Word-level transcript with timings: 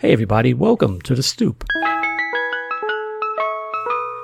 Hey 0.00 0.12
everybody, 0.12 0.54
welcome 0.54 1.00
to 1.00 1.16
the 1.16 1.24
stoop. 1.24 1.64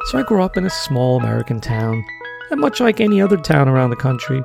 So 0.05 0.19
I 0.19 0.23
grew 0.25 0.41
up 0.41 0.57
in 0.57 0.65
a 0.65 0.71
small 0.71 1.19
American 1.19 1.61
town, 1.61 2.05
and 2.53 2.61
much 2.61 2.79
like 2.79 3.01
any 3.01 3.21
other 3.21 3.37
town 3.37 3.69
around 3.69 3.91
the 3.91 3.97
country, 3.97 4.41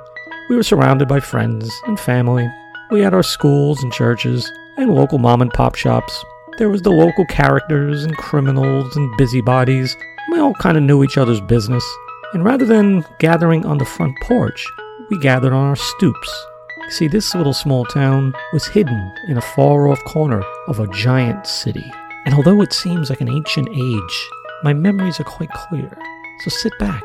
we 0.49 0.55
were 0.55 0.63
surrounded 0.63 1.07
by 1.07 1.19
friends 1.19 1.71
and 1.85 1.99
family. 1.99 2.49
We 2.89 3.01
had 3.01 3.13
our 3.13 3.21
schools 3.21 3.83
and 3.83 3.93
churches 3.93 4.51
and 4.77 4.95
local 4.95 5.19
mom 5.19 5.43
and 5.43 5.53
pop 5.53 5.75
shops. 5.75 6.25
There 6.57 6.69
was 6.69 6.81
the 6.81 6.89
local 6.89 7.27
characters 7.27 8.03
and 8.03 8.17
criminals 8.17 8.97
and 8.97 9.15
busybodies. 9.15 9.95
We 10.31 10.39
all 10.39 10.55
kind 10.55 10.77
of 10.77 10.83
knew 10.83 11.03
each 11.03 11.19
other's 11.19 11.41
business. 11.41 11.85
And 12.33 12.43
rather 12.43 12.65
than 12.65 13.05
gathering 13.19 13.67
on 13.67 13.77
the 13.77 13.85
front 13.85 14.15
porch, 14.23 14.65
we 15.11 15.19
gathered 15.19 15.53
on 15.53 15.67
our 15.67 15.75
stoops. 15.75 16.45
See, 16.89 17.07
this 17.07 17.35
little 17.35 17.53
small 17.53 17.85
town 17.85 18.33
was 18.51 18.65
hidden 18.65 19.13
in 19.27 19.37
a 19.37 19.41
far 19.41 19.87
off 19.87 20.03
corner 20.05 20.41
of 20.67 20.79
a 20.79 20.87
giant 20.87 21.45
city. 21.45 21.91
And 22.25 22.33
although 22.33 22.61
it 22.63 22.73
seems 22.73 23.11
like 23.11 23.21
an 23.21 23.29
ancient 23.29 23.69
age, 23.69 24.29
my 24.63 24.73
memories 24.73 25.19
are 25.19 25.25
quite 25.25 25.51
clear. 25.51 25.95
So 26.39 26.49
sit 26.49 26.73
back 26.79 27.03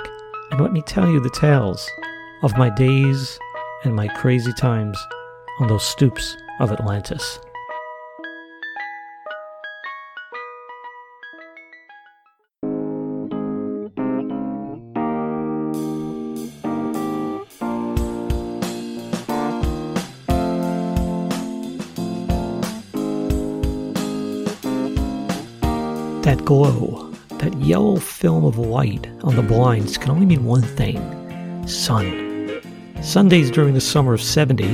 and 0.50 0.60
let 0.60 0.72
me 0.72 0.80
tell 0.80 1.06
you 1.06 1.20
the 1.20 1.28
tales 1.30 1.86
of 2.42 2.56
my 2.56 2.70
days 2.70 3.38
and 3.84 3.94
my 3.94 4.08
crazy 4.08 4.54
times 4.54 4.98
on 5.60 5.68
those 5.68 5.84
stoops 5.84 6.34
of 6.60 6.72
Atlantis. 6.72 7.38
That 26.24 26.42
glow, 26.46 27.10
that 27.32 27.52
yellow 27.58 27.96
film 27.96 28.46
of 28.46 28.56
light 28.56 29.06
on 29.24 29.36
the 29.36 29.42
blinds 29.42 29.98
can 29.98 30.10
only 30.10 30.24
mean 30.24 30.46
one 30.46 30.62
thing 30.62 30.98
sun. 31.68 32.62
Sundays 33.02 33.50
during 33.50 33.74
the 33.74 33.80
summer 33.82 34.14
of 34.14 34.22
70 34.22 34.64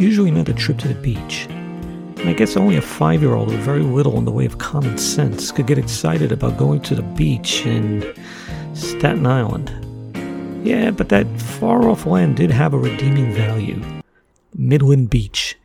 usually 0.00 0.30
meant 0.30 0.48
a 0.48 0.54
trip 0.54 0.78
to 0.78 0.86
the 0.86 0.94
beach. 0.94 1.48
And 1.50 2.28
I 2.28 2.32
guess 2.32 2.56
only 2.56 2.76
a 2.76 2.80
five 2.80 3.22
year 3.22 3.34
old 3.34 3.48
with 3.48 3.58
very 3.58 3.82
little 3.82 4.18
in 4.18 4.24
the 4.24 4.30
way 4.30 4.46
of 4.46 4.58
common 4.58 4.98
sense 4.98 5.50
could 5.50 5.66
get 5.66 5.78
excited 5.78 6.30
about 6.30 6.56
going 6.56 6.80
to 6.82 6.94
the 6.94 7.02
beach 7.02 7.66
in 7.66 8.14
Staten 8.74 9.26
Island. 9.26 9.74
Yeah, 10.64 10.92
but 10.92 11.08
that 11.08 11.26
far 11.40 11.88
off 11.88 12.06
land 12.06 12.36
did 12.36 12.52
have 12.52 12.72
a 12.72 12.78
redeeming 12.78 13.32
value 13.32 13.82
Midland 14.54 15.10
Beach. 15.10 15.56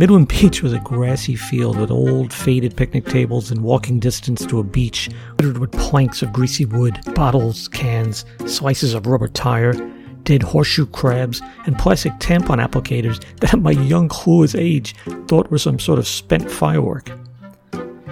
Midland 0.00 0.28
Beach 0.28 0.62
was 0.62 0.72
a 0.72 0.78
grassy 0.78 1.36
field 1.36 1.78
with 1.78 1.90
old, 1.90 2.32
faded 2.32 2.74
picnic 2.74 3.04
tables 3.04 3.50
and 3.50 3.62
walking 3.62 4.00
distance 4.00 4.46
to 4.46 4.58
a 4.58 4.64
beach 4.64 5.10
littered 5.38 5.58
with 5.58 5.72
planks 5.72 6.22
of 6.22 6.32
greasy 6.32 6.64
wood, 6.64 6.98
bottles, 7.14 7.68
cans, 7.68 8.24
slices 8.46 8.94
of 8.94 9.06
rubber 9.06 9.28
tire, 9.28 9.74
dead 10.22 10.42
horseshoe 10.42 10.86
crabs, 10.86 11.42
and 11.66 11.78
plastic 11.78 12.14
tampon 12.14 12.66
applicators 12.66 13.22
that 13.40 13.52
at 13.52 13.60
my 13.60 13.72
young, 13.72 14.08
clueless 14.08 14.58
age 14.58 14.94
thought 15.28 15.50
were 15.50 15.58
some 15.58 15.78
sort 15.78 15.98
of 15.98 16.08
spent 16.08 16.50
firework. 16.50 17.10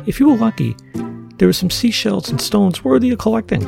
If 0.05 0.21
you 0.21 0.29
were 0.29 0.37
lucky, 0.37 0.77
there 1.39 1.49
were 1.49 1.55
some 1.55 1.71
seashells 1.71 2.29
and 2.29 2.39
stones 2.39 2.85
worthy 2.85 3.13
of 3.13 3.19
collecting. 3.19 3.65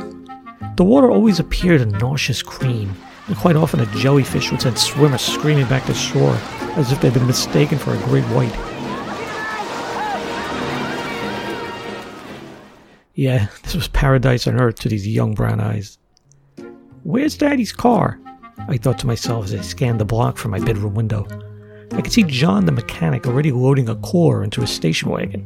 The 0.75 0.83
water 0.83 1.09
always 1.09 1.39
appeared 1.39 1.81
a 1.81 1.87
nauseous 1.87 2.43
green, 2.43 2.93
and 3.27 3.37
quite 3.37 3.55
often 3.55 3.79
a 3.79 3.85
jellyfish 3.97 4.51
would 4.51 4.61
send 4.61 4.77
swimmers 4.77 5.21
screaming 5.21 5.67
back 5.67 5.85
to 5.85 5.93
shore 5.93 6.37
as 6.75 6.91
if 6.91 7.01
they'd 7.01 7.13
been 7.13 7.27
mistaken 7.27 7.77
for 7.77 7.93
a 7.93 8.03
great 8.03 8.23
white. 8.25 8.55
Yeah, 13.13 13.47
this 13.63 13.75
was 13.75 13.87
paradise 13.89 14.47
on 14.47 14.59
earth 14.59 14.79
to 14.79 14.89
these 14.89 15.07
young 15.07 15.33
brown 15.33 15.59
eyes. 15.59 15.97
Where's 17.03 17.37
Daddy's 17.37 17.73
car? 17.73 18.19
I 18.67 18.77
thought 18.77 18.99
to 18.99 19.07
myself 19.07 19.45
as 19.45 19.53
I 19.53 19.61
scanned 19.61 19.99
the 19.99 20.05
block 20.05 20.37
from 20.37 20.51
my 20.51 20.59
bedroom 20.59 20.93
window. 20.93 21.27
I 21.91 22.01
could 22.01 22.13
see 22.13 22.23
John 22.23 22.65
the 22.65 22.71
mechanic 22.71 23.27
already 23.27 23.51
loading 23.51 23.89
a 23.89 23.95
core 23.95 24.43
into 24.43 24.61
his 24.61 24.69
station 24.69 25.09
wagon. 25.09 25.45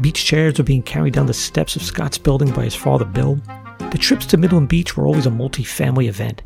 Beach 0.00 0.24
chairs 0.24 0.58
were 0.58 0.64
being 0.64 0.82
carried 0.82 1.14
down 1.14 1.26
the 1.26 1.34
steps 1.34 1.74
of 1.74 1.82
Scott's 1.82 2.18
building 2.18 2.50
by 2.52 2.64
his 2.64 2.74
father 2.74 3.06
Bill. 3.06 3.40
The 3.90 3.98
trips 3.98 4.26
to 4.26 4.36
Midland 4.36 4.68
Beach 4.68 4.96
were 4.96 5.06
always 5.06 5.26
a 5.26 5.30
multi 5.30 5.64
family 5.64 6.06
event. 6.06 6.42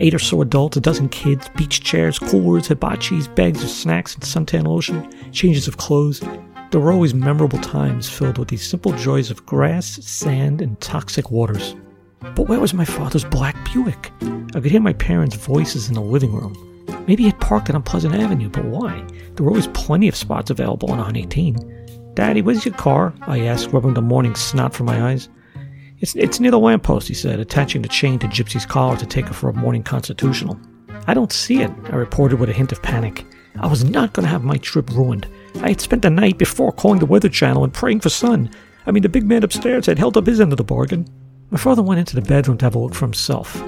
Eight 0.00 0.14
or 0.14 0.18
so 0.20 0.40
adults, 0.42 0.76
a 0.76 0.80
dozen 0.80 1.08
kids, 1.08 1.48
beach 1.56 1.82
chairs, 1.82 2.18
coolers, 2.18 2.68
hibachis, 2.68 3.34
bags 3.34 3.64
of 3.64 3.68
snacks 3.68 4.14
and 4.14 4.22
suntan 4.22 4.66
lotion, 4.66 5.10
changes 5.32 5.66
of 5.66 5.76
clothes. 5.76 6.22
There 6.70 6.80
were 6.80 6.92
always 6.92 7.14
memorable 7.14 7.58
times 7.58 8.08
filled 8.08 8.38
with 8.38 8.48
these 8.48 8.66
simple 8.66 8.92
joys 8.92 9.30
of 9.30 9.44
grass, 9.44 9.86
sand, 10.04 10.62
and 10.62 10.80
toxic 10.80 11.30
waters. 11.30 11.74
But 12.20 12.48
where 12.48 12.60
was 12.60 12.74
my 12.74 12.84
father's 12.84 13.24
black 13.24 13.56
Buick? 13.72 14.12
I 14.54 14.60
could 14.60 14.70
hear 14.70 14.80
my 14.80 14.92
parents' 14.92 15.34
voices 15.34 15.88
in 15.88 15.94
the 15.94 16.00
living 16.00 16.32
room. 16.32 16.54
Maybe 17.08 17.24
had 17.24 17.40
parked 17.40 17.68
it 17.68 17.74
on 17.74 17.82
Pleasant 17.82 18.14
Avenue, 18.14 18.50
but 18.50 18.66
why? 18.66 19.04
There 19.34 19.44
were 19.44 19.50
always 19.50 19.68
plenty 19.68 20.08
of 20.08 20.14
spots 20.14 20.50
available 20.50 20.90
on 20.90 20.98
118. 20.98 22.14
Daddy, 22.14 22.42
where's 22.42 22.64
your 22.64 22.74
car? 22.74 23.14
I 23.22 23.40
asked, 23.40 23.72
rubbing 23.72 23.94
the 23.94 24.02
morning 24.02 24.34
snot 24.34 24.74
from 24.74 24.86
my 24.86 25.10
eyes. 25.10 25.28
It's, 26.00 26.14
it's 26.14 26.38
near 26.38 26.50
the 26.52 26.58
lamppost, 26.58 27.08
he 27.08 27.14
said, 27.14 27.40
attaching 27.40 27.82
the 27.82 27.88
chain 27.88 28.18
to 28.20 28.28
Gypsy's 28.28 28.66
collar 28.66 28.96
to 28.96 29.06
take 29.06 29.26
her 29.26 29.34
for 29.34 29.50
a 29.50 29.54
morning 29.54 29.82
constitutional. 29.82 30.58
I 31.06 31.14
don't 31.14 31.32
see 31.32 31.62
it, 31.62 31.70
I 31.86 31.96
reported 31.96 32.38
with 32.38 32.50
a 32.50 32.52
hint 32.52 32.70
of 32.70 32.82
panic. 32.82 33.24
I 33.60 33.66
was 33.66 33.82
not 33.82 34.12
going 34.12 34.24
to 34.24 34.30
have 34.30 34.44
my 34.44 34.58
trip 34.58 34.90
ruined. 34.90 35.26
I 35.62 35.70
had 35.70 35.80
spent 35.80 36.02
the 36.02 36.10
night 36.10 36.38
before 36.38 36.70
calling 36.70 37.00
the 37.00 37.06
Weather 37.06 37.28
Channel 37.28 37.64
and 37.64 37.74
praying 37.74 38.00
for 38.00 38.10
sun. 38.10 38.50
I 38.86 38.92
mean, 38.92 39.02
the 39.02 39.08
big 39.08 39.26
man 39.26 39.42
upstairs 39.42 39.86
had 39.86 39.98
held 39.98 40.16
up 40.16 40.26
his 40.26 40.40
end 40.40 40.52
of 40.52 40.58
the 40.58 40.64
bargain. 40.64 41.08
My 41.50 41.58
father 41.58 41.82
went 41.82 41.98
into 41.98 42.14
the 42.14 42.22
bedroom 42.22 42.58
to 42.58 42.66
have 42.66 42.74
a 42.76 42.78
look 42.78 42.94
for 42.94 43.06
himself. 43.06 43.60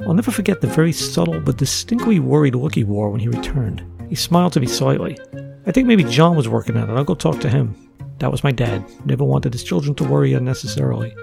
I'll 0.00 0.14
never 0.14 0.30
forget 0.30 0.60
the 0.60 0.66
very 0.66 0.92
subtle 0.92 1.40
but 1.40 1.58
distinctly 1.58 2.20
worried 2.20 2.54
look 2.54 2.74
he 2.74 2.84
wore 2.84 3.10
when 3.10 3.20
he 3.20 3.28
returned. 3.28 3.84
He 4.08 4.14
smiled 4.14 4.52
to 4.54 4.60
me 4.60 4.66
slightly. 4.66 5.18
I 5.66 5.72
think 5.72 5.88
maybe 5.88 6.04
John 6.04 6.36
was 6.36 6.48
working 6.48 6.76
on 6.76 6.88
it. 6.88 6.94
I'll 6.94 7.04
go 7.04 7.14
talk 7.14 7.40
to 7.40 7.50
him. 7.50 7.74
That 8.18 8.30
was 8.30 8.44
my 8.44 8.52
dad. 8.52 8.84
Never 9.04 9.24
wanted 9.24 9.52
his 9.52 9.64
children 9.64 9.94
to 9.96 10.04
worry 10.04 10.32
unnecessarily. 10.32 11.14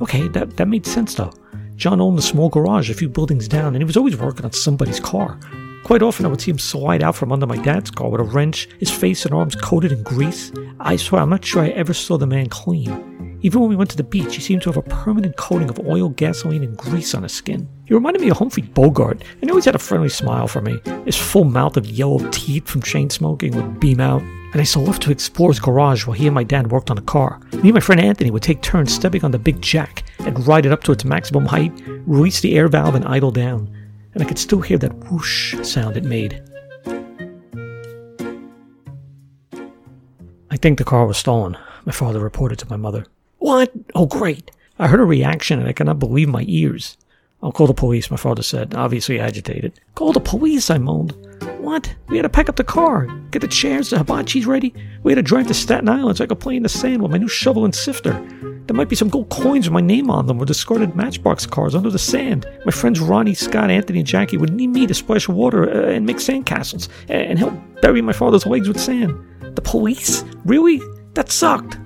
Okay, 0.00 0.28
that, 0.28 0.56
that 0.56 0.68
made 0.68 0.86
sense 0.86 1.14
though. 1.14 1.32
John 1.76 2.00
owned 2.00 2.18
a 2.18 2.22
small 2.22 2.48
garage 2.48 2.90
a 2.90 2.94
few 2.94 3.08
buildings 3.08 3.48
down, 3.48 3.74
and 3.74 3.78
he 3.78 3.84
was 3.84 3.96
always 3.96 4.16
working 4.16 4.44
on 4.44 4.52
somebody's 4.52 5.00
car. 5.00 5.38
Quite 5.84 6.02
often, 6.02 6.26
I 6.26 6.28
would 6.28 6.40
see 6.40 6.50
him 6.50 6.58
slide 6.58 7.02
out 7.02 7.14
from 7.14 7.30
under 7.30 7.46
my 7.46 7.58
dad's 7.58 7.90
car 7.90 8.08
with 8.08 8.20
a 8.20 8.24
wrench, 8.24 8.68
his 8.80 8.90
face 8.90 9.24
and 9.24 9.34
arms 9.34 9.54
coated 9.54 9.92
in 9.92 10.02
grease. 10.02 10.50
I 10.80 10.96
swear, 10.96 11.22
I'm 11.22 11.30
not 11.30 11.44
sure 11.44 11.62
I 11.62 11.68
ever 11.68 11.94
saw 11.94 12.18
the 12.18 12.26
man 12.26 12.48
clean. 12.48 13.38
Even 13.42 13.60
when 13.60 13.70
we 13.70 13.76
went 13.76 13.90
to 13.90 13.96
the 13.96 14.02
beach, 14.02 14.34
he 14.34 14.40
seemed 14.40 14.62
to 14.62 14.70
have 14.70 14.78
a 14.78 14.82
permanent 14.82 15.36
coating 15.36 15.68
of 15.70 15.78
oil, 15.86 16.08
gasoline, 16.08 16.64
and 16.64 16.76
grease 16.76 17.14
on 17.14 17.22
his 17.22 17.32
skin. 17.32 17.68
He 17.84 17.94
reminded 17.94 18.22
me 18.22 18.30
of 18.30 18.38
Humphrey 18.38 18.64
Bogart, 18.64 19.22
and 19.22 19.44
he 19.44 19.50
always 19.50 19.66
had 19.66 19.76
a 19.76 19.78
friendly 19.78 20.08
smile 20.08 20.48
for 20.48 20.60
me. 20.60 20.80
His 21.04 21.16
full 21.16 21.44
mouth 21.44 21.76
of 21.76 21.86
yellow 21.86 22.18
teeth 22.30 22.66
from 22.66 22.82
chain 22.82 23.08
smoking 23.08 23.54
would 23.54 23.78
beam 23.78 24.00
out, 24.00 24.22
and 24.52 24.56
I 24.56 24.60
used 24.60 24.72
to 24.74 24.78
love 24.78 24.98
to 25.00 25.10
explore 25.10 25.50
his 25.50 25.60
garage 25.60 26.06
while 26.06 26.16
he 26.16 26.26
and 26.26 26.34
my 26.34 26.44
dad 26.44 26.70
worked 26.70 26.90
on 26.90 26.96
the 26.96 27.02
car. 27.02 27.40
Me 27.52 27.68
and 27.68 27.74
my 27.74 27.80
friend 27.80 28.00
Anthony 28.00 28.30
would 28.30 28.42
take 28.42 28.62
turns 28.62 28.94
stepping 28.94 29.24
on 29.24 29.30
the 29.30 29.38
big 29.38 29.60
jack 29.60 30.04
and 30.20 30.46
ride 30.46 30.64
it 30.66 30.72
up 30.72 30.82
to 30.84 30.92
its 30.92 31.04
maximum 31.04 31.46
height, 31.46 31.72
release 32.06 32.40
the 32.40 32.56
air 32.56 32.68
valve, 32.68 32.94
and 32.94 33.04
idle 33.04 33.30
down. 33.30 33.70
And 34.14 34.22
I 34.22 34.26
could 34.26 34.38
still 34.38 34.60
hear 34.60 34.78
that 34.78 35.10
whoosh 35.10 35.54
sound 35.62 35.96
it 35.96 36.04
made. 36.04 36.42
I 40.50 40.56
think 40.56 40.78
the 40.78 40.84
car 40.84 41.06
was 41.06 41.18
stolen, 41.18 41.58
my 41.84 41.92
father 41.92 42.20
reported 42.20 42.58
to 42.60 42.70
my 42.70 42.76
mother. 42.76 43.04
What? 43.38 43.72
Oh, 43.94 44.06
great. 44.06 44.50
I 44.78 44.88
heard 44.88 45.00
a 45.00 45.04
reaction 45.04 45.58
and 45.58 45.68
I 45.68 45.72
cannot 45.72 45.98
believe 45.98 46.28
my 46.28 46.44
ears. 46.46 46.96
I'll 47.42 47.52
call 47.52 47.66
the 47.66 47.74
police, 47.74 48.10
my 48.10 48.16
father 48.16 48.42
said, 48.42 48.74
obviously 48.74 49.20
agitated. 49.20 49.78
Call 49.94 50.12
the 50.12 50.20
police, 50.20 50.70
I 50.70 50.78
moaned. 50.78 51.14
What? 51.58 51.94
We 52.08 52.16
had 52.16 52.22
to 52.22 52.28
pack 52.28 52.48
up 52.48 52.56
the 52.56 52.64
car, 52.64 53.06
get 53.30 53.40
the 53.40 53.48
chairs, 53.48 53.90
the 53.90 53.96
hibachis 53.96 54.46
ready. 54.46 54.74
We 55.02 55.12
had 55.12 55.16
to 55.16 55.22
drive 55.22 55.46
to 55.48 55.54
Staten 55.54 55.88
Island 55.88 56.18
so 56.18 56.24
I 56.24 56.26
could 56.26 56.40
play 56.40 56.56
in 56.56 56.62
the 56.62 56.68
sand 56.68 57.02
with 57.02 57.10
my 57.10 57.18
new 57.18 57.28
shovel 57.28 57.64
and 57.64 57.74
sifter. 57.74 58.12
There 58.66 58.74
might 58.74 58.88
be 58.88 58.96
some 58.96 59.08
gold 59.08 59.28
coins 59.28 59.66
with 59.66 59.74
my 59.74 59.80
name 59.80 60.10
on 60.10 60.26
them 60.26 60.40
or 60.40 60.44
discarded 60.44 60.96
matchbox 60.96 61.46
cars 61.46 61.74
under 61.74 61.90
the 61.90 61.98
sand. 61.98 62.46
My 62.64 62.72
friends 62.72 63.00
Ronnie, 63.00 63.34
Scott, 63.34 63.70
Anthony, 63.70 64.00
and 64.00 64.08
Jackie 64.08 64.36
would 64.36 64.52
need 64.52 64.68
me 64.68 64.86
to 64.86 64.94
splash 64.94 65.28
water 65.28 65.70
uh, 65.70 65.92
and 65.92 66.04
make 66.04 66.16
sandcastles 66.16 66.88
and 67.08 67.38
help 67.38 67.54
bury 67.80 68.02
my 68.02 68.12
father's 68.12 68.46
legs 68.46 68.66
with 68.66 68.80
sand. 68.80 69.14
The 69.54 69.62
police? 69.62 70.24
Really? 70.44 70.80
That 71.14 71.30
sucked. 71.30 71.78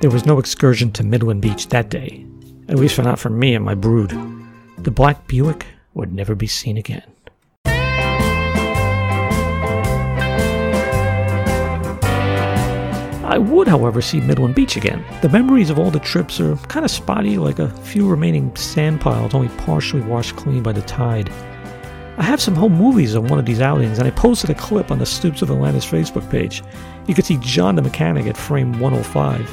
There 0.00 0.10
was 0.10 0.26
no 0.26 0.38
excursion 0.38 0.90
to 0.92 1.04
Midland 1.04 1.42
Beach 1.42 1.68
that 1.68 1.88
day, 1.88 2.26
at 2.68 2.76
least 2.76 2.96
for 2.96 3.02
not 3.02 3.20
for 3.20 3.30
me 3.30 3.54
and 3.54 3.64
my 3.64 3.74
brood. 3.74 4.10
The 4.78 4.90
black 4.90 5.28
Buick 5.28 5.66
would 5.94 6.12
never 6.12 6.34
be 6.34 6.48
seen 6.48 6.76
again. 6.76 7.11
I 13.32 13.38
would, 13.38 13.66
however, 13.66 14.02
see 14.02 14.20
Midland 14.20 14.54
Beach 14.54 14.76
again. 14.76 15.02
The 15.22 15.28
memories 15.30 15.70
of 15.70 15.78
all 15.78 15.90
the 15.90 15.98
trips 15.98 16.38
are 16.38 16.54
kind 16.68 16.84
of 16.84 16.90
spotty, 16.90 17.38
like 17.38 17.58
a 17.58 17.70
few 17.70 18.06
remaining 18.06 18.54
sand 18.56 19.00
piles 19.00 19.32
only 19.32 19.48
partially 19.56 20.02
washed 20.02 20.36
clean 20.36 20.62
by 20.62 20.72
the 20.72 20.82
tide. 20.82 21.30
I 22.18 22.24
have 22.24 22.42
some 22.42 22.54
home 22.54 22.74
movies 22.74 23.14
of 23.14 23.30
one 23.30 23.38
of 23.38 23.46
these 23.46 23.62
outings, 23.62 23.98
and 23.98 24.06
I 24.06 24.10
posted 24.10 24.50
a 24.50 24.54
clip 24.54 24.90
on 24.90 24.98
the 24.98 25.06
Stoops 25.06 25.40
of 25.40 25.50
Atlantis 25.50 25.86
Facebook 25.86 26.30
page. 26.30 26.62
You 27.06 27.14
can 27.14 27.24
see 27.24 27.38
John 27.38 27.74
the 27.74 27.80
mechanic 27.80 28.26
at 28.26 28.36
frame 28.36 28.78
105. 28.78 29.50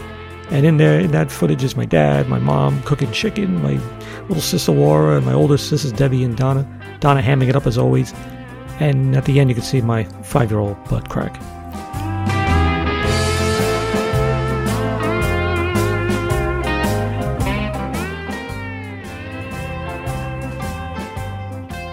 And 0.52 0.66
in 0.66 0.76
there, 0.76 1.00
in 1.00 1.12
that 1.12 1.31
footage 1.31 1.64
is 1.64 1.78
my 1.78 1.86
dad, 1.86 2.28
my 2.28 2.40
mom 2.40 2.84
cooking 2.84 3.14
chicken, 3.14 3.64
my 3.64 3.80
little 4.28 4.42
sister 4.42 4.74
Laura, 4.74 5.16
and 5.16 5.26
my 5.26 5.31
older 5.31 5.58
sisters 5.58 5.94
Debbie 5.94 6.26
and 6.26 6.36
Donna. 6.36 6.68
Donna 7.00 7.22
hamming 7.22 7.48
it 7.48 7.56
up 7.56 7.66
as 7.66 7.78
always. 7.78 8.14
And 8.81 9.16
at 9.16 9.24
the 9.24 9.40
end, 9.40 9.50
you 9.50 9.56
can 9.56 9.64
see 9.64 9.80
my 9.80 10.04
five 10.04 10.52
year 10.52 10.60
old 10.60 10.84
butt 10.90 11.08
crack. 11.08 11.42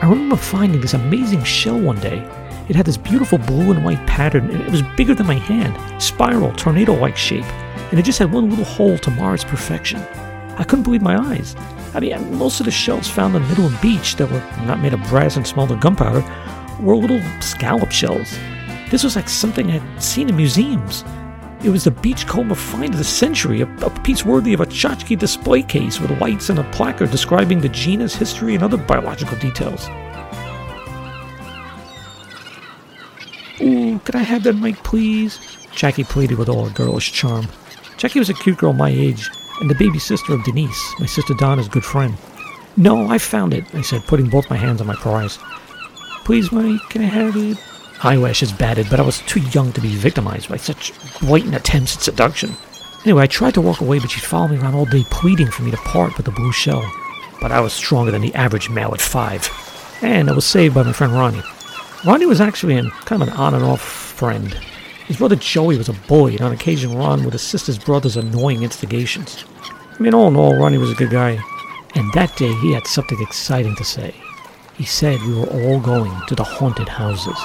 I 0.02 0.08
remember 0.10 0.36
finding 0.36 0.80
this 0.82 0.92
amazing 0.92 1.42
shell 1.44 1.78
one 1.78 1.98
day. 2.00 2.18
It 2.68 2.76
had 2.76 2.84
this 2.84 2.98
beautiful 2.98 3.38
blue 3.38 3.72
and 3.72 3.82
white 3.82 4.06
pattern, 4.06 4.50
and 4.50 4.60
it 4.60 4.70
was 4.70 4.82
bigger 4.96 5.14
than 5.14 5.26
my 5.26 5.38
hand, 5.38 6.02
spiral, 6.02 6.52
tornado 6.52 6.92
like 6.94 7.16
shape, 7.16 7.44
and 7.90 7.98
it 7.98 8.04
just 8.04 8.18
had 8.18 8.30
one 8.30 8.50
little 8.50 8.64
hole 8.64 8.98
to 8.98 9.10
mar 9.12 9.34
its 9.34 9.42
perfection. 9.42 10.00
I 10.58 10.64
couldn't 10.64 10.82
believe 10.82 11.00
my 11.00 11.16
eyes. 11.16 11.56
I 11.94 12.00
mean, 12.00 12.34
most 12.36 12.60
of 12.60 12.66
the 12.66 12.72
shells 12.72 13.08
found 13.08 13.34
on 13.36 13.48
middle 13.48 13.70
Midland 13.70 13.80
Beach 13.80 14.16
that 14.16 14.30
were 14.30 14.66
not 14.66 14.80
made 14.80 14.92
of 14.92 15.02
brass 15.04 15.36
and 15.36 15.46
smelled 15.46 15.72
of 15.72 15.80
gunpowder 15.80 16.22
were 16.78 16.94
little 16.94 17.22
scallop 17.40 17.90
shells. 17.90 18.36
This 18.90 19.02
was 19.02 19.16
like 19.16 19.30
something 19.30 19.70
I'd 19.70 20.02
seen 20.02 20.28
in 20.28 20.36
museums. 20.36 21.04
It 21.66 21.70
was 21.70 21.82
the 21.82 21.90
beachcomber 21.90 22.54
find 22.54 22.92
of 22.92 22.98
the 22.98 23.02
century, 23.02 23.60
a, 23.60 23.66
a, 23.78 23.90
piece 24.02 24.24
worthy 24.24 24.52
of 24.52 24.60
a 24.60 24.66
tchotchke 24.66 25.18
display 25.18 25.64
case 25.64 25.98
with 25.98 26.20
lights 26.20 26.48
and 26.48 26.60
a 26.60 26.70
placard 26.70 27.10
describing 27.10 27.60
the 27.60 27.68
genus, 27.68 28.14
history, 28.14 28.54
and 28.54 28.62
other 28.62 28.76
biological 28.76 29.36
details. 29.38 29.88
Ooh, 33.60 33.98
could 34.04 34.14
I 34.14 34.22
have 34.22 34.44
that 34.44 34.52
Mike, 34.52 34.80
please? 34.84 35.40
Jackie 35.74 36.04
pleaded 36.04 36.38
with 36.38 36.48
all 36.48 36.66
her 36.66 36.72
girlish 36.72 37.10
charm. 37.10 37.48
Jackie 37.96 38.20
was 38.20 38.30
a 38.30 38.34
cute 38.34 38.58
girl 38.58 38.72
my 38.72 38.90
age, 38.90 39.28
and 39.60 39.68
the 39.68 39.74
baby 39.74 39.98
sister 39.98 40.34
of 40.34 40.44
Denise, 40.44 40.94
my 41.00 41.06
sister 41.06 41.34
Donna's 41.34 41.68
good 41.68 41.84
friend. 41.84 42.16
No, 42.76 43.08
I 43.08 43.18
found 43.18 43.52
it, 43.52 43.64
I 43.74 43.80
said, 43.80 44.06
putting 44.06 44.30
both 44.30 44.48
my 44.50 44.56
hands 44.56 44.80
on 44.80 44.86
my 44.86 44.94
prize. 44.94 45.36
Please, 46.24 46.52
Mike, 46.52 46.88
can 46.90 47.02
I 47.02 47.06
have 47.06 47.34
it? 47.36 47.58
Eyelashes 48.02 48.52
batted, 48.52 48.88
but 48.90 49.00
I 49.00 49.04
was 49.04 49.20
too 49.22 49.40
young 49.40 49.72
to 49.72 49.80
be 49.80 49.96
victimized 49.96 50.48
by 50.48 50.56
such 50.56 50.92
blatant 51.20 51.54
attempts 51.54 51.96
at 51.96 52.02
seduction. 52.02 52.54
Anyway, 53.04 53.22
I 53.22 53.26
tried 53.26 53.54
to 53.54 53.60
walk 53.60 53.80
away, 53.80 53.98
but 53.98 54.10
she'd 54.10 54.22
follow 54.22 54.48
me 54.48 54.58
around 54.58 54.74
all 54.74 54.84
day 54.84 55.04
pleading 55.10 55.50
for 55.50 55.62
me 55.62 55.70
to 55.70 55.76
part 55.78 56.16
with 56.16 56.26
the 56.26 56.32
blue 56.32 56.52
shell. 56.52 56.84
But 57.40 57.52
I 57.52 57.60
was 57.60 57.72
stronger 57.72 58.10
than 58.10 58.22
the 58.22 58.34
average 58.34 58.68
male 58.68 58.92
at 58.92 59.00
five. 59.00 59.48
And 60.02 60.28
I 60.28 60.32
was 60.32 60.44
saved 60.44 60.74
by 60.74 60.82
my 60.82 60.92
friend 60.92 61.12
Ronnie. 61.12 61.42
Ronnie 62.04 62.26
was 62.26 62.40
actually 62.40 62.76
an, 62.76 62.90
kind 62.90 63.22
of 63.22 63.28
an 63.28 63.34
on 63.34 63.54
and 63.54 63.64
off 63.64 63.80
friend. 63.80 64.52
His 65.06 65.16
brother 65.16 65.36
Joey 65.36 65.78
was 65.78 65.88
a 65.88 65.92
bully, 65.92 66.34
and 66.36 66.44
on 66.44 66.52
occasion 66.52 66.96
Ron 66.96 67.24
would 67.24 67.34
assist 67.34 67.68
his 67.68 67.78
brother's 67.78 68.16
annoying 68.16 68.62
instigations. 68.62 69.44
I 69.98 70.02
mean, 70.02 70.12
all 70.12 70.28
in 70.28 70.36
all, 70.36 70.56
Ronnie 70.56 70.78
was 70.78 70.90
a 70.90 70.96
good 70.96 71.10
guy. 71.10 71.38
And 71.94 72.12
that 72.12 72.36
day 72.36 72.52
he 72.56 72.72
had 72.72 72.86
something 72.86 73.20
exciting 73.22 73.76
to 73.76 73.84
say. 73.84 74.14
He 74.76 74.84
said 74.84 75.22
we 75.22 75.34
were 75.34 75.46
all 75.46 75.80
going 75.80 76.12
to 76.26 76.34
the 76.34 76.44
haunted 76.44 76.88
houses. 76.88 77.38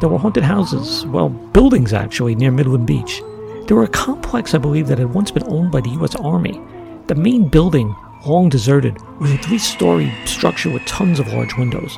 There 0.00 0.08
were 0.08 0.18
haunted 0.18 0.42
houses, 0.42 1.06
well, 1.06 1.28
buildings 1.28 1.92
actually, 1.92 2.34
near 2.34 2.50
Midland 2.50 2.88
Beach. 2.88 3.22
There 3.66 3.76
were 3.76 3.84
a 3.84 3.88
complex, 3.88 4.52
I 4.52 4.58
believe, 4.58 4.88
that 4.88 4.98
had 4.98 5.14
once 5.14 5.30
been 5.30 5.46
owned 5.46 5.70
by 5.70 5.80
the 5.80 5.90
U.S. 5.90 6.16
Army. 6.16 6.60
The 7.06 7.14
main 7.14 7.46
building, 7.48 7.94
long 8.26 8.48
deserted, 8.48 9.00
was 9.20 9.30
a 9.30 9.38
three 9.38 9.58
story 9.58 10.12
structure 10.24 10.70
with 10.70 10.84
tons 10.84 11.20
of 11.20 11.32
large 11.32 11.56
windows. 11.56 11.96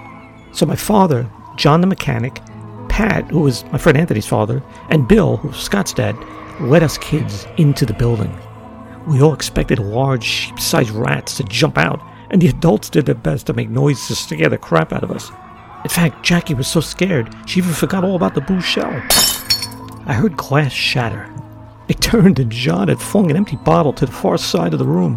So 0.53 0.67
my 0.67 0.77
father, 0.77 1.27
John 1.57 1.81
the 1.81 1.87
mechanic, 1.87 2.43
Pat, 2.91 3.31
who 3.31 3.41
was 3.41 3.65
my 3.73 3.79
friend 3.79 3.97
Anthony's 3.97 4.27
father, 4.27 4.63
and 4.91 5.09
Bill, 5.09 5.39
who 5.39 5.49
was 5.49 5.57
Scott's 5.57 5.95
dad, 5.95 6.15
led 6.61 6.83
us 6.83 6.99
kids 6.99 7.47
into 7.57 7.87
the 7.87 7.95
building. 7.95 8.39
We 9.07 9.23
all 9.23 9.33
expected 9.33 9.79
large, 9.79 10.25
sheep 10.25 10.61
sized 10.61 10.91
rats 10.91 11.39
to 11.39 11.45
jump 11.45 11.79
out 11.79 12.03
and 12.35 12.43
the 12.43 12.49
adults 12.49 12.91
did 12.91 13.07
their 13.07 13.15
best 13.15 13.47
to 13.47 13.53
make 13.53 13.71
noises 13.71 14.09
to 14.09 14.17
scare 14.17 14.49
the 14.49 14.59
crap 14.59 14.93
out 14.93 15.05
of 15.05 15.13
us. 15.13 15.31
In 15.85 15.89
fact, 15.89 16.25
Jackie 16.25 16.55
was 16.55 16.67
so 16.67 16.81
scared, 16.81 17.33
she 17.47 17.61
even 17.61 17.73
forgot 17.73 18.03
all 18.03 18.17
about 18.17 18.35
the 18.35 18.41
blue 18.41 18.61
shell. 18.61 18.91
I 20.05 20.15
heard 20.15 20.37
glass 20.37 20.73
shatter. 20.73 21.33
I 21.89 21.93
turned 21.93 22.41
and 22.41 22.51
John 22.51 22.89
had 22.89 23.01
flung 23.01 23.31
an 23.31 23.37
empty 23.37 23.55
bottle 23.55 23.93
to 23.93 24.07
the 24.07 24.11
far 24.11 24.37
side 24.37 24.73
of 24.73 24.81
the 24.81 24.85
room. 24.85 25.15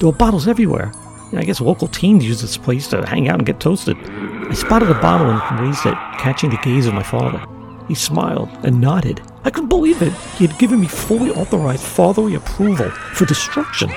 There 0.00 0.08
were 0.08 0.16
bottles 0.16 0.48
everywhere. 0.48 0.92
I 1.32 1.44
guess 1.44 1.60
local 1.60 1.86
teens 1.86 2.26
use 2.26 2.40
this 2.40 2.56
place 2.56 2.88
to 2.88 3.06
hang 3.06 3.28
out 3.28 3.38
and 3.38 3.46
get 3.46 3.60
toasted. 3.60 3.96
I 3.96 4.52
spotted 4.54 4.90
a 4.90 4.94
bottle 4.94 5.30
and 5.30 5.60
raised 5.60 5.86
it, 5.86 5.94
catching 6.18 6.50
the 6.50 6.58
gaze 6.64 6.88
of 6.88 6.94
my 6.94 7.04
father. 7.04 7.40
He 7.86 7.94
smiled 7.94 8.48
and 8.64 8.80
nodded. 8.80 9.22
I 9.44 9.50
couldn't 9.50 9.68
believe 9.68 10.02
it. 10.02 10.12
He 10.36 10.44
had 10.44 10.58
given 10.58 10.80
me 10.80 10.88
fully 10.88 11.30
authorized 11.30 11.84
fatherly 11.84 12.34
approval 12.34 12.90
for 12.90 13.26
destruction. 13.26 13.92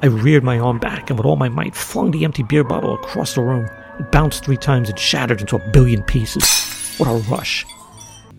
I 0.00 0.06
reared 0.06 0.44
my 0.44 0.60
arm 0.60 0.78
back 0.78 1.10
and 1.10 1.18
with 1.18 1.26
all 1.26 1.34
my 1.34 1.48
might 1.48 1.74
flung 1.74 2.12
the 2.12 2.24
empty 2.24 2.44
beer 2.44 2.62
bottle 2.62 2.94
across 2.94 3.34
the 3.34 3.40
room. 3.40 3.68
It 3.98 4.12
bounced 4.12 4.44
three 4.44 4.56
times 4.56 4.88
and 4.88 4.96
shattered 4.96 5.40
into 5.40 5.56
a 5.56 5.70
billion 5.72 6.04
pieces. 6.04 6.94
What 6.98 7.08
a 7.08 7.14
rush. 7.28 7.66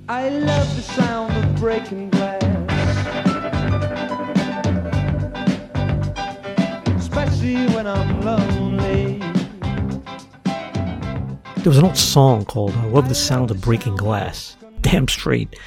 I 0.08 0.30
love 0.30 0.74
the 0.78 0.82
sound 0.82 1.36
of 1.36 1.60
breaking 1.60 2.12
glass. 2.12 2.44
Especially 6.98 7.68
when 7.76 7.88
I'm 7.88 8.22
lonely. 8.22 9.20
There 11.58 11.72
was 11.72 11.78
an 11.78 11.84
old 11.84 11.98
song 11.98 12.46
called 12.46 12.72
I 12.72 12.86
Love 12.86 13.10
the 13.10 13.16
Sound 13.16 13.52
of 13.52 13.60
Breaking 13.60 13.98
Glass. 13.98 14.56
Damn 14.80 15.10
straight. 15.10 15.60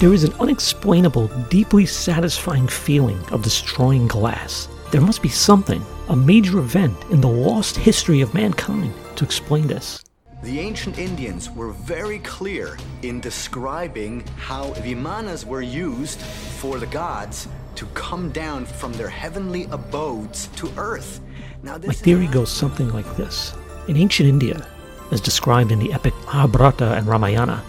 There 0.00 0.12
is 0.12 0.24
an 0.24 0.32
unexplainable, 0.40 1.28
deeply 1.48 1.86
satisfying 1.86 2.66
feeling 2.66 3.20
of 3.30 3.44
destroying 3.44 4.08
glass 4.08 4.68
there 4.90 5.00
must 5.00 5.22
be 5.22 5.28
something, 5.28 5.84
a 6.08 6.16
major 6.16 6.58
event 6.58 6.96
in 7.10 7.20
the 7.20 7.28
lost 7.28 7.76
history 7.76 8.22
of 8.22 8.32
mankind 8.32 8.94
to 9.16 9.24
explain 9.24 9.66
this. 9.66 10.02
The 10.42 10.60
ancient 10.60 10.98
Indians 10.98 11.50
were 11.50 11.72
very 11.72 12.20
clear 12.20 12.78
in 13.02 13.20
describing 13.20 14.24
how 14.36 14.72
vimanas 14.74 15.44
were 15.44 15.62
used 15.62 16.20
for 16.20 16.78
the 16.78 16.86
gods 16.86 17.48
to 17.74 17.86
come 17.86 18.30
down 18.30 18.64
from 18.64 18.92
their 18.94 19.08
heavenly 19.08 19.64
abodes 19.64 20.46
to 20.56 20.72
earth. 20.76 21.20
Now, 21.62 21.76
My 21.76 21.92
theory 21.92 22.28
goes 22.28 22.50
something 22.50 22.88
like 22.90 23.16
this. 23.16 23.52
In 23.88 23.96
ancient 23.96 24.28
India, 24.28 24.66
as 25.10 25.20
described 25.20 25.72
in 25.72 25.80
the 25.80 25.92
epic 25.92 26.14
Mahabharata 26.26 26.94
and 26.94 27.06
Ramayana, 27.06 27.62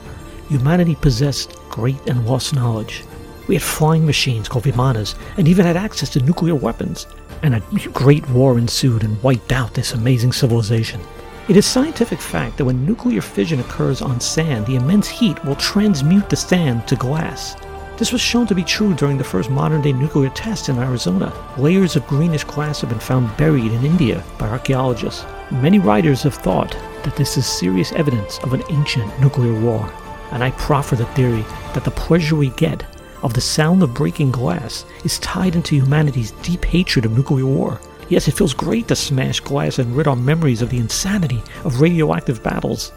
humanity 0.47 0.95
possessed 0.95 1.55
great 1.69 1.99
and 2.07 2.25
lost 2.25 2.53
knowledge 2.53 3.03
we 3.49 3.55
had 3.55 3.63
flying 3.63 4.05
machines 4.05 4.47
called 4.47 4.65
Vimanas, 4.65 5.15
and 5.37 5.47
even 5.47 5.65
had 5.65 5.75
access 5.75 6.09
to 6.11 6.21
nuclear 6.21 6.53
weapons. 6.53 7.07
And 7.41 7.55
a 7.55 7.59
great 7.93 8.29
war 8.29 8.59
ensued 8.59 9.03
and 9.03 9.21
wiped 9.23 9.51
out 9.51 9.73
this 9.73 9.93
amazing 9.93 10.33
civilization. 10.33 11.01
It 11.47 11.57
is 11.57 11.65
scientific 11.65 12.19
fact 12.19 12.57
that 12.57 12.65
when 12.65 12.85
nuclear 12.85 13.21
fission 13.21 13.59
occurs 13.59 14.03
on 14.03 14.21
sand, 14.21 14.67
the 14.67 14.75
immense 14.75 15.07
heat 15.07 15.43
will 15.43 15.55
transmute 15.55 16.29
the 16.29 16.35
sand 16.35 16.87
to 16.87 16.95
glass. 16.95 17.55
This 17.97 18.11
was 18.13 18.21
shown 18.21 18.45
to 18.47 18.55
be 18.55 18.63
true 18.63 18.93
during 18.93 19.17
the 19.17 19.23
first 19.23 19.49
modern 19.49 19.81
day 19.81 19.93
nuclear 19.93 20.29
tests 20.29 20.69
in 20.69 20.77
Arizona. 20.77 21.33
Layers 21.57 21.95
of 21.95 22.05
greenish 22.05 22.43
glass 22.43 22.81
have 22.81 22.91
been 22.91 22.99
found 22.99 23.35
buried 23.35 23.71
in 23.71 23.83
India 23.83 24.23
by 24.37 24.47
archaeologists. 24.47 25.25
Many 25.49 25.79
writers 25.79 26.21
have 26.21 26.35
thought 26.35 26.73
that 27.03 27.15
this 27.15 27.35
is 27.35 27.47
serious 27.47 27.93
evidence 27.93 28.37
of 28.43 28.53
an 28.53 28.61
ancient 28.69 29.19
nuclear 29.19 29.59
war, 29.59 29.91
and 30.31 30.43
I 30.43 30.51
proffer 30.51 30.95
the 30.95 31.07
theory 31.07 31.43
that 31.73 31.83
the 31.83 31.91
pleasure 31.91 32.35
we 32.35 32.49
get 32.51 32.85
of 33.23 33.33
the 33.33 33.41
sound 33.41 33.83
of 33.83 33.93
breaking 33.93 34.31
glass 34.31 34.85
is 35.03 35.19
tied 35.19 35.55
into 35.55 35.75
humanity's 35.75 36.31
deep 36.43 36.65
hatred 36.65 37.05
of 37.05 37.11
nuclear 37.11 37.45
war. 37.45 37.79
Yes, 38.09 38.27
it 38.27 38.33
feels 38.33 38.53
great 38.53 38.87
to 38.87 38.95
smash 38.95 39.39
glass 39.39 39.77
and 39.79 39.95
rid 39.95 40.07
our 40.07 40.15
memories 40.15 40.61
of 40.61 40.69
the 40.69 40.79
insanity 40.79 41.43
of 41.63 41.81
radioactive 41.81 42.41
battles. 42.41 42.91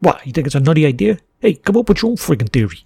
What, 0.00 0.26
you 0.26 0.32
think 0.32 0.46
it's 0.46 0.56
a 0.56 0.60
nutty 0.60 0.84
idea? 0.84 1.18
Hey, 1.40 1.54
come 1.54 1.76
up 1.76 1.88
with 1.88 2.02
your 2.02 2.10
own 2.10 2.16
friggin' 2.16 2.52
theory. 2.52 2.82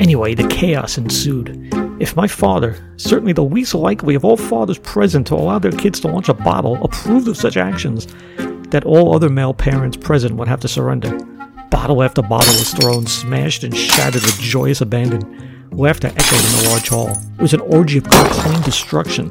Anyway, 0.00 0.34
the 0.34 0.48
chaos 0.48 0.98
ensued. 0.98 1.70
If 2.00 2.16
my 2.16 2.26
father, 2.26 2.76
certainly 2.96 3.32
the 3.32 3.44
least 3.44 3.74
likely 3.74 4.14
of 4.14 4.24
all 4.24 4.36
fathers 4.36 4.78
present 4.78 5.28
to 5.28 5.34
allow 5.34 5.58
their 5.58 5.72
kids 5.72 6.00
to 6.00 6.08
launch 6.08 6.28
a 6.28 6.34
bottle, 6.34 6.82
approved 6.84 7.28
of 7.28 7.36
such 7.36 7.56
actions, 7.56 8.06
that 8.70 8.84
all 8.84 9.14
other 9.14 9.28
male 9.28 9.54
parents 9.54 9.96
present 9.96 10.34
would 10.34 10.48
have 10.48 10.60
to 10.60 10.68
surrender. 10.68 11.16
Bottle 11.70 12.02
after 12.02 12.20
bottle 12.20 12.52
was 12.54 12.74
thrown, 12.74 13.06
smashed, 13.06 13.64
and 13.64 13.76
shattered 13.76 14.22
with 14.22 14.40
joyous 14.40 14.80
abandon. 14.80 15.55
Laughter 15.72 16.08
echoed 16.08 16.44
in 16.44 16.64
the 16.64 16.68
large 16.70 16.88
hall. 16.88 17.10
It 17.38 17.42
was 17.42 17.54
an 17.54 17.60
orgy 17.60 17.98
of 17.98 18.04
proclaimed 18.04 18.64
destruction. 18.64 19.30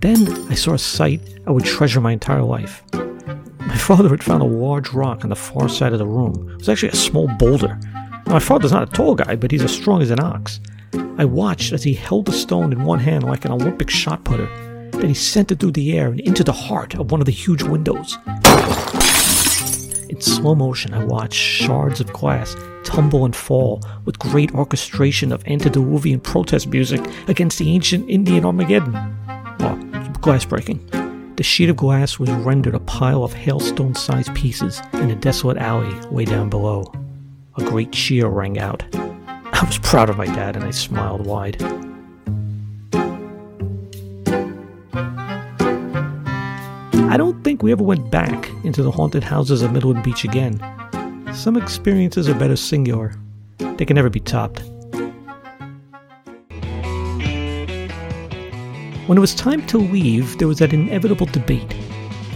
Then 0.00 0.28
I 0.50 0.54
saw 0.54 0.74
a 0.74 0.78
sight 0.78 1.20
I 1.46 1.50
would 1.50 1.64
treasure 1.64 2.00
my 2.00 2.12
entire 2.12 2.42
life. 2.42 2.82
My 2.92 3.76
father 3.78 4.08
had 4.10 4.22
found 4.22 4.42
a 4.42 4.46
large 4.46 4.90
rock 4.90 5.24
on 5.24 5.30
the 5.30 5.36
far 5.36 5.68
side 5.68 5.92
of 5.92 5.98
the 5.98 6.06
room. 6.06 6.50
It 6.50 6.58
was 6.58 6.68
actually 6.68 6.90
a 6.90 6.96
small 6.96 7.28
boulder. 7.38 7.78
Now, 8.26 8.34
my 8.34 8.38
father's 8.38 8.72
not 8.72 8.88
a 8.88 8.92
tall 8.92 9.14
guy, 9.14 9.36
but 9.36 9.50
he's 9.50 9.62
as 9.62 9.72
strong 9.72 10.02
as 10.02 10.10
an 10.10 10.20
ox. 10.20 10.60
I 11.16 11.24
watched 11.24 11.72
as 11.72 11.82
he 11.82 11.94
held 11.94 12.26
the 12.26 12.32
stone 12.32 12.72
in 12.72 12.84
one 12.84 12.98
hand 12.98 13.24
like 13.24 13.44
an 13.44 13.52
Olympic 13.52 13.90
shot 13.90 14.24
putter. 14.24 14.46
Then 14.90 15.08
he 15.08 15.14
sent 15.14 15.52
it 15.52 15.60
through 15.60 15.72
the 15.72 15.96
air 15.96 16.08
and 16.08 16.20
into 16.20 16.44
the 16.44 16.52
heart 16.52 16.94
of 16.94 17.10
one 17.10 17.20
of 17.20 17.26
the 17.26 17.32
huge 17.32 17.62
windows. 17.62 18.18
In 20.14 20.20
slow 20.20 20.54
motion, 20.54 20.94
I 20.94 21.04
watched 21.04 21.34
shards 21.34 22.00
of 22.00 22.12
glass 22.12 22.54
tumble 22.84 23.24
and 23.24 23.34
fall 23.34 23.82
with 24.04 24.16
great 24.20 24.54
orchestration 24.54 25.32
of 25.32 25.44
antediluvian 25.48 26.20
protest 26.20 26.68
music 26.68 27.00
against 27.26 27.58
the 27.58 27.68
ancient 27.72 28.08
Indian 28.08 28.44
Armageddon. 28.44 28.92
Well, 29.58 29.74
glass 30.20 30.44
breaking. 30.44 30.86
The 31.34 31.42
sheet 31.42 31.68
of 31.68 31.74
glass 31.74 32.20
was 32.20 32.30
rendered 32.30 32.76
a 32.76 32.80
pile 32.80 33.24
of 33.24 33.32
hailstone 33.32 33.96
sized 33.96 34.32
pieces 34.36 34.80
in 34.92 35.10
a 35.10 35.16
desolate 35.16 35.58
alley 35.58 35.92
way 36.10 36.26
down 36.26 36.48
below. 36.48 36.92
A 37.56 37.64
great 37.64 37.90
cheer 37.90 38.28
rang 38.28 38.56
out. 38.56 38.84
I 38.94 39.64
was 39.66 39.78
proud 39.78 40.10
of 40.10 40.16
my 40.16 40.26
dad 40.26 40.54
and 40.54 40.64
I 40.64 40.70
smiled 40.70 41.26
wide. 41.26 41.60
I 47.14 47.16
don't 47.16 47.44
think 47.44 47.62
we 47.62 47.70
ever 47.70 47.84
went 47.84 48.10
back 48.10 48.50
into 48.64 48.82
the 48.82 48.90
haunted 48.90 49.22
houses 49.22 49.62
of 49.62 49.70
Midland 49.70 50.02
Beach 50.02 50.24
again. 50.24 50.58
Some 51.32 51.56
experiences 51.56 52.28
are 52.28 52.34
better 52.34 52.56
singular, 52.56 53.14
they 53.76 53.84
can 53.84 53.94
never 53.94 54.10
be 54.10 54.18
topped. 54.18 54.64
When 59.06 59.16
it 59.16 59.20
was 59.20 59.32
time 59.32 59.64
to 59.68 59.78
leave, 59.78 60.38
there 60.38 60.48
was 60.48 60.58
that 60.58 60.72
inevitable 60.72 61.26
debate. 61.26 61.72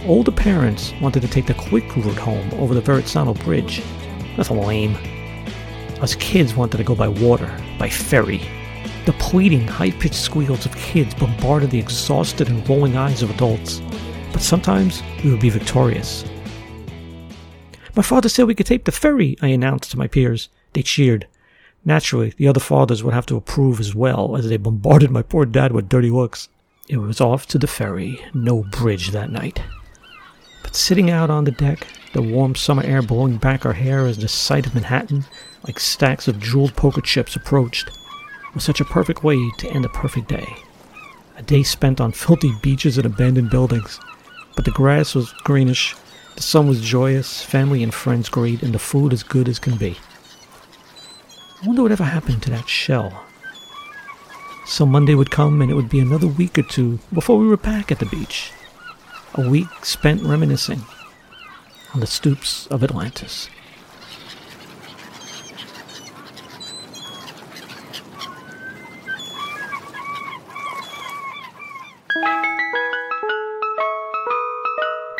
Older 0.05 0.31
parents 0.31 0.93
wanted 1.01 1.23
to 1.23 1.27
take 1.27 1.47
the 1.47 1.55
quick 1.55 1.97
route 1.97 2.15
home 2.15 2.49
over 2.53 2.73
the 2.73 2.81
Verrazzano 2.81 3.37
Bridge. 3.43 3.83
That's 4.37 4.49
lame. 4.49 4.95
Us 5.99 6.15
kids 6.15 6.55
wanted 6.55 6.77
to 6.77 6.85
go 6.85 6.95
by 6.95 7.09
water, 7.09 7.53
by 7.77 7.89
ferry. 7.89 8.47
The 9.05 9.11
pleading, 9.19 9.67
high 9.67 9.91
pitched 9.91 10.15
squeals 10.15 10.65
of 10.65 10.73
kids 10.77 11.13
bombarded 11.15 11.69
the 11.69 11.79
exhausted 11.79 12.47
and 12.47 12.69
rolling 12.69 12.95
eyes 12.95 13.21
of 13.21 13.29
adults. 13.29 13.81
But 14.31 14.41
sometimes 14.41 15.03
we 15.23 15.31
would 15.31 15.39
be 15.39 15.49
victorious. 15.49 16.25
My 17.95 18.03
father 18.03 18.29
said 18.29 18.47
we 18.47 18.55
could 18.55 18.65
take 18.65 18.85
the 18.85 18.91
ferry, 18.91 19.35
I 19.41 19.47
announced 19.47 19.91
to 19.91 19.97
my 19.97 20.07
peers. 20.07 20.49
They 20.73 20.83
cheered. 20.83 21.27
Naturally, 21.83 22.33
the 22.37 22.47
other 22.47 22.59
fathers 22.59 23.03
would 23.03 23.13
have 23.13 23.25
to 23.27 23.37
approve 23.37 23.79
as 23.79 23.95
well 23.95 24.37
as 24.37 24.47
they 24.47 24.57
bombarded 24.57 25.11
my 25.11 25.21
poor 25.21 25.45
dad 25.45 25.71
with 25.71 25.89
dirty 25.89 26.09
looks. 26.09 26.49
It 26.87 26.97
was 26.97 27.21
off 27.21 27.45
to 27.47 27.57
the 27.57 27.67
ferry, 27.67 28.19
no 28.33 28.63
bridge 28.63 29.11
that 29.11 29.31
night. 29.31 29.61
But 30.63 30.75
sitting 30.75 31.09
out 31.09 31.29
on 31.29 31.45
the 31.45 31.51
deck, 31.51 31.87
the 32.13 32.21
warm 32.21 32.55
summer 32.55 32.83
air 32.83 33.01
blowing 33.01 33.37
back 33.37 33.65
our 33.65 33.73
hair 33.73 34.05
as 34.07 34.17
the 34.17 34.27
sight 34.27 34.65
of 34.65 34.73
Manhattan, 34.73 35.25
like 35.67 35.79
stacks 35.79 36.27
of 36.27 36.39
jeweled 36.39 36.75
poker 36.75 37.01
chips, 37.01 37.35
approached, 37.35 37.89
was 38.53 38.63
such 38.63 38.81
a 38.81 38.85
perfect 38.85 39.23
way 39.23 39.37
to 39.59 39.69
end 39.71 39.85
a 39.85 39.89
perfect 39.89 40.27
day. 40.27 40.47
A 41.37 41.43
day 41.43 41.63
spent 41.63 42.01
on 42.01 42.11
filthy 42.11 42.53
beaches 42.61 42.97
and 42.97 43.05
abandoned 43.05 43.49
buildings, 43.49 43.99
but 44.55 44.65
the 44.65 44.71
grass 44.71 45.15
was 45.15 45.33
greenish, 45.43 45.95
the 46.35 46.43
sun 46.43 46.67
was 46.67 46.81
joyous, 46.81 47.43
family 47.43 47.83
and 47.83 47.93
friends 47.93 48.29
great, 48.29 48.63
and 48.63 48.73
the 48.73 48.79
food 48.79 49.11
as 49.11 49.23
good 49.23 49.49
as 49.49 49.59
can 49.59 49.75
be. 49.77 49.97
I 51.61 51.67
wonder 51.67 51.81
what 51.81 51.91
ever 51.91 52.05
happened 52.05 52.41
to 52.43 52.49
that 52.51 52.69
shell. 52.69 53.25
So 54.65 54.85
Monday 54.85 55.15
would 55.15 55.31
come, 55.31 55.61
and 55.61 55.69
it 55.69 55.73
would 55.73 55.89
be 55.89 55.99
another 55.99 56.27
week 56.27 56.57
or 56.57 56.63
two 56.63 56.99
before 57.11 57.37
we 57.37 57.47
were 57.47 57.57
back 57.57 57.91
at 57.91 57.99
the 57.99 58.05
beach. 58.05 58.51
A 59.35 59.49
week 59.49 59.67
spent 59.83 60.23
reminiscing 60.23 60.83
on 61.93 61.99
the 61.99 62.07
stoops 62.07 62.67
of 62.67 62.83
Atlantis. 62.83 63.49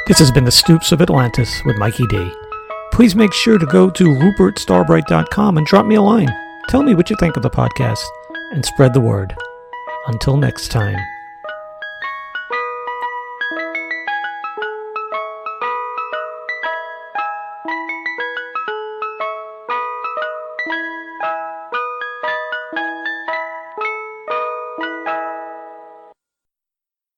This 0.09 0.17
has 0.17 0.31
been 0.31 0.43
the 0.43 0.51
Stoops 0.51 0.91
of 0.91 1.03
Atlantis 1.03 1.63
with 1.65 1.77
Mikey 1.77 2.07
D. 2.07 2.31
Please 2.91 3.15
make 3.15 3.31
sure 3.31 3.59
to 3.59 3.65
go 3.67 3.91
to 3.91 4.05
rupertstarbright.com 4.05 5.55
and 5.55 5.67
drop 5.67 5.85
me 5.85 5.93
a 5.93 6.01
line. 6.01 6.35
Tell 6.67 6.81
me 6.81 6.95
what 6.95 7.11
you 7.11 7.15
think 7.19 7.37
of 7.37 7.43
the 7.43 7.49
podcast 7.51 8.03
and 8.51 8.65
spread 8.65 8.95
the 8.95 9.01
word. 9.01 9.35
Until 10.07 10.35
next 10.35 10.71
time. 10.71 10.97